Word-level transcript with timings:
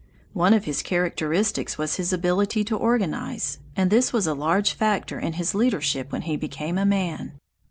One 0.33 0.55
of 0.55 0.65
his 0.65 0.81
characteristics 0.81 1.77
was 1.77 1.97
his 1.97 2.11
ability 2.11 2.63
to 2.63 2.75
organize, 2.75 3.59
and 3.75 3.91
this 3.91 4.11
was 4.11 4.25
a 4.25 4.33
large 4.33 4.73
factor 4.73 5.19
in 5.19 5.33
his 5.33 5.53
leadership 5.53 6.11
when 6.11 6.23
he 6.23 6.37
became 6.37 6.79
a 6.79 6.85
man. 6.87 7.33